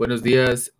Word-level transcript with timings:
Buenos 0.00 0.22
días, 0.22 0.72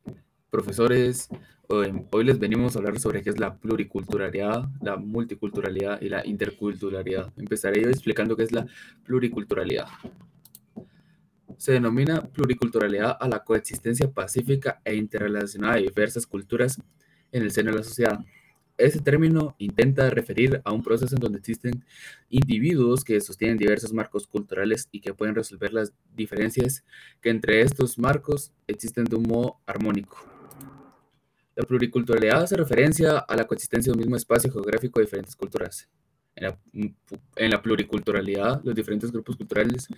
profesores. 0.48 1.28
Hoy, 1.69 2.24
les 2.24 2.38
venimos 2.38 2.74
a 2.74 2.78
hablar 2.78 2.98
sobre 2.98 3.20
qué 3.20 3.28
es 3.28 3.39
la 3.39 3.58
pluriculturalidad, 3.58 4.64
la 4.80 4.96
multiculturalidad 4.96 6.00
y 6.00 6.09
la 6.09 6.27
interculturalidad. 6.27 7.30
Empezaré 7.37 7.83
yo 7.83 7.91
explicando 7.91 8.35
qué 8.35 8.45
es 8.45 8.53
la 8.53 8.67
pluriculturalidad. 9.04 9.88
Se 11.59 11.72
denomina 11.72 12.22
pluriculturalidad 12.22 13.19
a 13.20 13.29
la 13.29 13.45
coexistencia 13.45 14.11
pacífica 14.11 14.80
e 14.87 14.95
interrelacionada 14.95 15.75
de 15.75 15.82
diversas 15.82 16.27
culturas 16.27 16.80
en 17.30 17.43
el 17.43 17.50
seno 17.50 17.73
de 17.73 17.77
la 17.77 17.84
sociedad. 17.84 18.21
Este 18.81 19.01
término 19.01 19.55
intenta 19.59 20.09
referir 20.09 20.62
a 20.65 20.73
un 20.73 20.83
proceso 20.83 21.15
en 21.15 21.21
donde 21.21 21.39
existen 21.39 21.85
individuos 22.30 23.05
que 23.05 23.21
sostienen 23.21 23.59
diversos 23.59 23.93
marcos 23.93 24.27
culturales 24.27 24.89
y 24.91 25.01
que 25.01 25.12
pueden 25.12 25.35
resolver 25.35 25.75
las 25.75 25.93
diferencias 26.17 26.83
que 27.21 27.29
entre 27.29 27.61
estos 27.61 27.98
marcos 27.98 28.53
existen 28.66 29.05
de 29.05 29.16
un 29.16 29.24
modo 29.24 29.61
armónico. 29.66 30.16
La 31.55 31.65
pluriculturalidad 31.65 32.43
hace 32.43 32.57
referencia 32.57 33.19
a 33.19 33.37
la 33.37 33.47
coexistencia 33.47 33.93
de 33.93 33.97
un 33.97 34.01
mismo 34.01 34.16
espacio 34.16 34.51
geográfico 34.51 34.99
de 34.99 35.05
diferentes 35.05 35.37
culturas. 35.37 35.87
En 36.35 36.45
la, 36.45 36.59
en 37.37 37.51
la, 37.51 37.60
pluriculturalidad, 37.60 38.62
los 38.65 38.74
diferentes 38.74 39.12
grupos 39.12 39.37
culturales 39.37 39.88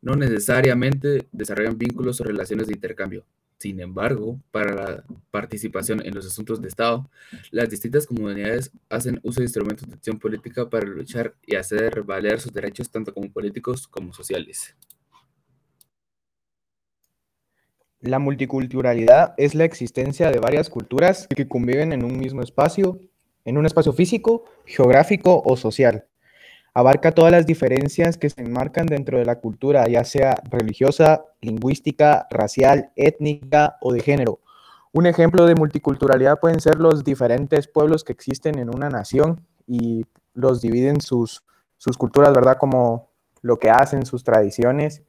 no 0.00 0.16
necesariamente 0.16 1.28
desarrollan 1.30 1.76
vínculos 1.76 2.22
o 2.22 2.24
relaciones 2.24 2.68
de 2.68 2.72
intercambio, 2.72 3.26
sin 3.60 3.78
embargo, 3.78 4.40
para 4.50 4.74
la 4.74 5.04
participación 5.30 6.00
en 6.06 6.14
los 6.14 6.24
asuntos 6.26 6.62
de 6.62 6.68
Estado, 6.68 7.10
las 7.50 7.68
distintas 7.68 8.06
comunidades 8.06 8.72
hacen 8.88 9.20
uso 9.22 9.40
de 9.40 9.44
instrumentos 9.44 9.86
de 9.86 9.96
acción 9.96 10.18
política 10.18 10.70
para 10.70 10.86
luchar 10.86 11.34
y 11.44 11.56
hacer 11.56 12.02
valer 12.02 12.40
sus 12.40 12.54
derechos 12.54 12.90
tanto 12.90 13.12
como 13.12 13.30
políticos 13.30 13.86
como 13.86 14.14
sociales. 14.14 14.74
La 18.00 18.18
multiculturalidad 18.18 19.34
es 19.36 19.54
la 19.54 19.66
existencia 19.66 20.30
de 20.30 20.38
varias 20.38 20.70
culturas 20.70 21.28
que 21.28 21.46
conviven 21.46 21.92
en 21.92 22.02
un 22.02 22.18
mismo 22.18 22.40
espacio, 22.40 22.98
en 23.44 23.58
un 23.58 23.66
espacio 23.66 23.92
físico, 23.92 24.46
geográfico 24.64 25.42
o 25.44 25.58
social 25.58 26.06
abarca 26.74 27.12
todas 27.12 27.32
las 27.32 27.46
diferencias 27.46 28.16
que 28.16 28.30
se 28.30 28.42
enmarcan 28.42 28.86
dentro 28.86 29.18
de 29.18 29.24
la 29.24 29.40
cultura, 29.40 29.88
ya 29.88 30.04
sea 30.04 30.36
religiosa, 30.50 31.24
lingüística, 31.40 32.26
racial, 32.30 32.92
étnica 32.96 33.76
o 33.80 33.92
de 33.92 34.00
género. 34.00 34.40
Un 34.92 35.06
ejemplo 35.06 35.46
de 35.46 35.54
multiculturalidad 35.54 36.40
pueden 36.40 36.60
ser 36.60 36.76
los 36.76 37.04
diferentes 37.04 37.68
pueblos 37.68 38.04
que 38.04 38.12
existen 38.12 38.58
en 38.58 38.74
una 38.74 38.88
nación 38.88 39.46
y 39.66 40.04
los 40.34 40.60
dividen 40.60 41.00
sus, 41.00 41.44
sus 41.76 41.96
culturas, 41.96 42.32
¿verdad? 42.34 42.56
Como 42.58 43.10
lo 43.42 43.58
que 43.58 43.70
hacen, 43.70 44.04
sus 44.04 44.24
tradiciones, 44.24 45.02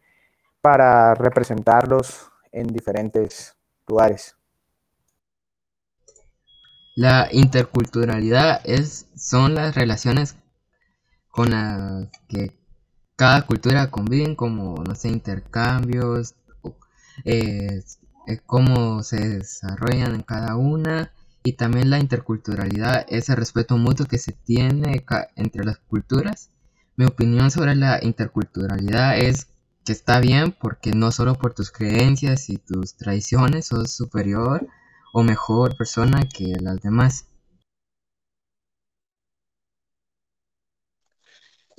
para 0.61 1.15
representarlos 1.15 2.29
en 2.51 2.67
diferentes 2.67 3.55
lugares. 3.87 4.35
La 6.95 7.29
interculturalidad 7.31 8.61
es, 8.65 9.07
son 9.15 9.55
las 9.55 9.75
relaciones 9.75 10.35
con 11.31 11.51
las 11.51 12.09
que 12.27 12.57
cada 13.15 13.45
cultura 13.45 13.89
conviven, 13.91 14.35
como, 14.35 14.83
no 14.83 14.95
sé, 14.95 15.09
intercambios, 15.09 16.35
eh, 17.25 17.83
cómo 18.45 19.03
se 19.03 19.37
desarrollan 19.37 20.15
en 20.15 20.21
cada 20.21 20.55
una, 20.55 21.11
y 21.43 21.53
también 21.53 21.89
la 21.89 21.99
interculturalidad, 21.99 23.05
ese 23.09 23.35
respeto 23.35 23.77
mutuo 23.77 24.05
que 24.05 24.17
se 24.17 24.31
tiene 24.31 25.03
entre 25.35 25.63
las 25.63 25.79
culturas. 25.79 26.49
Mi 26.95 27.05
opinión 27.05 27.49
sobre 27.49 27.75
la 27.75 27.99
interculturalidad 28.03 29.17
es 29.17 29.47
que 29.83 29.91
está 29.91 30.19
bien 30.19 30.51
porque 30.51 30.91
no 30.91 31.11
solo 31.11 31.35
por 31.35 31.53
tus 31.53 31.71
creencias 31.71 32.49
y 32.49 32.57
tus 32.57 32.95
tradiciones 32.95 33.67
sos 33.67 33.91
superior 33.91 34.67
o 35.13 35.23
mejor 35.23 35.75
persona 35.75 36.27
que 36.29 36.55
las 36.61 36.81
demás. 36.81 37.25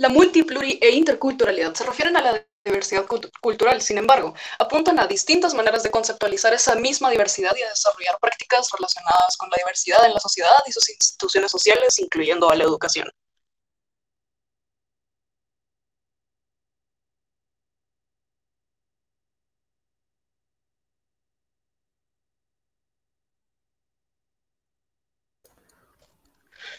La 0.03 0.09
multipluri 0.09 0.81
e 0.83 0.91
interculturalidad 0.91 1.75
se 1.75 1.85
refieren 1.85 2.17
a 2.17 2.21
la 2.21 2.45
diversidad 2.65 3.07
cultural, 3.41 3.81
sin 3.81 3.99
embargo, 3.99 4.35
apuntan 4.59 4.99
a 4.99 5.07
distintas 5.07 5.55
maneras 5.55 5.85
de 5.85 5.93
conceptualizar 5.93 6.53
esa 6.53 6.75
misma 6.75 7.09
diversidad 7.09 7.55
y 7.57 7.63
a 7.63 7.69
desarrollar 7.69 8.19
prácticas 8.21 8.69
relacionadas 8.73 9.37
con 9.39 9.49
la 9.51 9.59
diversidad 9.59 10.05
en 10.05 10.15
la 10.15 10.19
sociedad 10.19 10.59
y 10.67 10.73
sus 10.73 10.89
instituciones 10.91 11.53
sociales, 11.53 12.01
incluyendo 12.01 12.51
a 12.51 12.57
la 12.57 12.65
educación. 12.65 13.09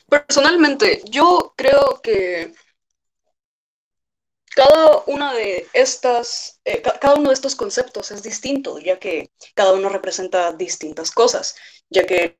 Personalmente, 0.09 1.01
yo 1.09 1.53
creo 1.55 1.99
que 2.01 2.53
cada 4.55 5.03
una 5.07 5.33
de 5.33 5.67
estas, 5.73 6.59
eh, 6.65 6.81
cada 6.81 7.15
uno 7.15 7.29
de 7.29 7.35
estos 7.35 7.55
conceptos 7.55 8.11
es 8.11 8.23
distinto, 8.23 8.79
ya 8.79 8.99
que 8.99 9.31
cada 9.55 9.73
uno 9.73 9.89
representa 9.89 10.51
distintas 10.53 11.11
cosas, 11.11 11.55
ya 11.89 12.05
que 12.05 12.37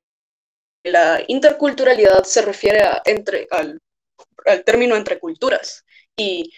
la 0.84 1.24
interculturalidad 1.28 2.24
se 2.24 2.42
refiere 2.42 2.82
a, 2.84 3.02
entre, 3.06 3.48
al, 3.52 3.80
término 4.66 4.96
entre 4.96 5.20
culturas 5.20 5.86
y 6.16 6.52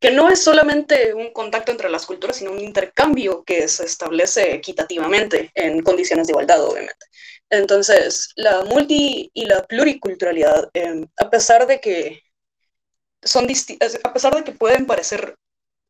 que 0.00 0.10
no 0.10 0.28
es 0.28 0.42
solamente 0.42 1.14
un 1.14 1.32
contacto 1.32 1.72
entre 1.72 1.88
las 1.88 2.06
culturas, 2.06 2.36
sino 2.36 2.52
un 2.52 2.60
intercambio 2.60 3.42
que 3.44 3.66
se 3.68 3.84
establece 3.84 4.54
equitativamente 4.54 5.50
en 5.54 5.82
condiciones 5.82 6.26
de 6.26 6.32
igualdad, 6.32 6.62
obviamente. 6.62 7.06
Entonces, 7.50 8.30
la 8.36 8.64
multi 8.64 9.30
y 9.32 9.46
la 9.46 9.64
pluriculturalidad, 9.64 10.68
em, 10.74 11.06
a 11.16 11.30
pesar 11.30 11.66
de 11.66 11.80
que 11.80 12.22
son 13.24 13.46
a 14.04 14.12
pesar 14.12 14.34
de 14.34 14.44
que 14.44 14.52
pueden 14.52 14.86
parecer 14.86 15.36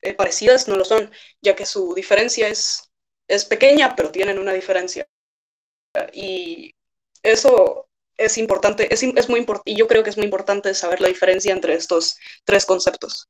eh, 0.02 0.14
parecidas, 0.14 0.68
no 0.68 0.76
lo 0.76 0.84
son, 0.84 1.10
ya 1.42 1.54
que 1.56 1.66
su 1.66 1.94
diferencia 1.94 2.48
es, 2.48 2.90
es 3.28 3.44
pequeña, 3.44 3.94
pero 3.96 4.10
tienen 4.10 4.38
una 4.38 4.52
diferencia. 4.52 5.06
Y 6.12 6.74
eso 7.22 7.88
es 8.16 8.38
importante, 8.38 8.92
es, 8.92 9.02
es 9.02 9.28
muy 9.28 9.46
y 9.64 9.76
yo 9.76 9.88
creo 9.88 10.02
que 10.02 10.10
es 10.10 10.16
muy 10.16 10.24
importante 10.24 10.74
saber 10.74 11.00
la 11.00 11.08
diferencia 11.08 11.52
entre 11.52 11.74
estos 11.74 12.16
tres 12.44 12.64
conceptos. 12.66 13.28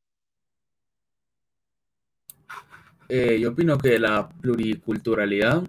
Eh, 3.09 3.39
yo 3.39 3.51
opino 3.51 3.79
que 3.79 3.99
la 3.99 4.29
pluriculturalidad 4.29 5.63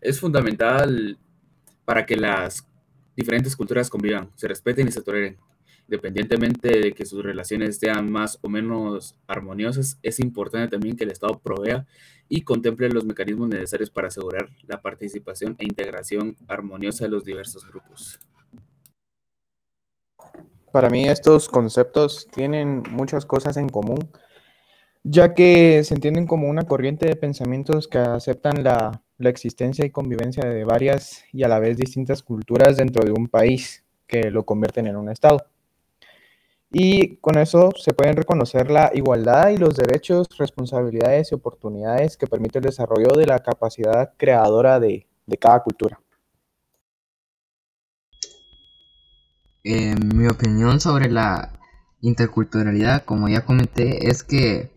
es 0.00 0.18
fundamental 0.18 1.18
para 1.84 2.06
que 2.06 2.16
las 2.16 2.66
diferentes 3.14 3.54
culturas 3.54 3.90
convivan, 3.90 4.30
se 4.34 4.48
respeten 4.48 4.88
y 4.88 4.92
se 4.92 5.02
toleren. 5.02 5.38
Independientemente 5.92 6.80
de 6.80 6.92
que 6.94 7.04
sus 7.04 7.22
relaciones 7.22 7.78
sean 7.78 8.10
más 8.10 8.38
o 8.40 8.48
menos 8.48 9.14
armoniosas, 9.26 9.98
es 10.02 10.20
importante 10.20 10.68
también 10.68 10.96
que 10.96 11.04
el 11.04 11.10
Estado 11.10 11.38
provea 11.38 11.86
y 12.30 12.40
contemple 12.44 12.88
los 12.88 13.04
mecanismos 13.04 13.50
necesarios 13.50 13.90
para 13.90 14.08
asegurar 14.08 14.48
la 14.66 14.80
participación 14.80 15.54
e 15.58 15.64
integración 15.64 16.34
armoniosa 16.48 17.04
de 17.04 17.10
los 17.10 17.24
diversos 17.24 17.68
grupos. 17.68 18.18
Para 20.72 20.88
mí 20.88 21.06
estos 21.06 21.50
conceptos 21.50 22.26
tienen 22.32 22.84
muchas 22.90 23.26
cosas 23.26 23.58
en 23.58 23.68
común, 23.68 23.98
ya 25.04 25.34
que 25.34 25.84
se 25.84 25.92
entienden 25.92 26.26
como 26.26 26.48
una 26.48 26.62
corriente 26.62 27.04
de 27.04 27.16
pensamientos 27.16 27.86
que 27.86 27.98
aceptan 27.98 28.64
la, 28.64 29.02
existencia 29.18 29.84
y 29.84 29.90
convivencia 29.90 30.42
de 30.48 30.64
varias 30.64 31.22
y 31.32 31.42
a 31.42 31.48
la 31.48 31.58
vez 31.58 31.76
distintas 31.76 32.22
culturas 32.22 32.78
dentro 32.78 33.04
de 33.04 33.12
un 33.12 33.28
país 33.28 33.84
que 34.06 34.30
lo 34.30 34.46
convierten 34.46 34.86
en 34.86 34.96
un 34.96 35.10
Estado. 35.10 35.51
Y 36.74 37.16
con 37.16 37.36
eso 37.36 37.70
se 37.76 37.92
pueden 37.92 38.16
reconocer 38.16 38.70
la 38.70 38.90
igualdad 38.94 39.50
y 39.50 39.58
los 39.58 39.76
derechos, 39.76 40.26
responsabilidades 40.38 41.30
y 41.30 41.34
oportunidades 41.34 42.16
que 42.16 42.26
permite 42.26 42.60
el 42.60 42.64
desarrollo 42.64 43.12
de 43.14 43.26
la 43.26 43.40
capacidad 43.40 44.14
creadora 44.16 44.80
de, 44.80 45.06
cada 45.38 45.62
cultura. 45.62 46.00
mi 49.64 50.26
opinión 50.26 50.80
sobre 50.80 51.10
la 51.10 51.52
interculturalidad, 52.00 53.04
como 53.04 53.28
ya 53.28 53.44
comenté, 53.44 54.10
es 54.10 54.22
que 54.22 54.70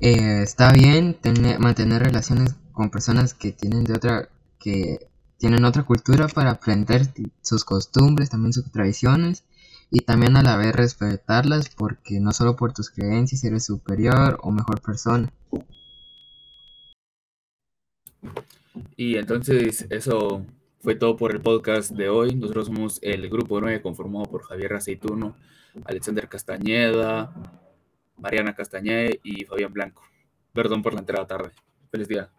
eh, 0.00 0.42
está 0.42 0.72
bien 0.72 1.14
tener, 1.14 1.58
mantener 1.60 2.02
relaciones 2.02 2.56
con 2.72 2.90
personas 2.90 3.34
que 3.34 3.52
tienen 3.52 3.84
de 3.84 3.94
otra 3.94 4.28
que 4.58 5.06
tienen 5.44 5.66
otra 5.66 5.82
cultura 5.82 6.26
para 6.26 6.52
aprender 6.52 7.02
sus 7.42 7.66
costumbres, 7.66 8.30
también 8.30 8.54
sus 8.54 8.72
tradiciones 8.72 9.44
y 9.90 10.00
también 10.00 10.38
a 10.38 10.42
la 10.42 10.56
vez 10.56 10.74
respetarlas 10.74 11.68
porque 11.68 12.18
no 12.18 12.32
solo 12.32 12.56
por 12.56 12.72
tus 12.72 12.88
creencias 12.88 13.44
eres 13.44 13.66
superior 13.66 14.38
o 14.42 14.50
mejor 14.50 14.80
persona. 14.80 15.30
Y 18.96 19.16
entonces 19.16 19.86
eso 19.90 20.46
fue 20.80 20.94
todo 20.94 21.14
por 21.14 21.32
el 21.34 21.42
podcast 21.42 21.90
de 21.90 22.08
hoy. 22.08 22.34
Nosotros 22.34 22.68
somos 22.68 22.98
el 23.02 23.28
grupo 23.28 23.60
9 23.60 23.82
conformado 23.82 24.24
por 24.24 24.44
Javier 24.44 24.72
Aceituno, 24.72 25.36
Alexander 25.84 26.26
Castañeda, 26.26 27.34
Mariana 28.16 28.54
Castañeda 28.54 29.10
y 29.22 29.44
Fabián 29.44 29.74
Blanco. 29.74 30.04
Perdón 30.54 30.82
por 30.82 30.94
la 30.94 31.00
entrada 31.00 31.26
tarde. 31.26 31.50
Feliz 31.90 32.08
día. 32.08 32.30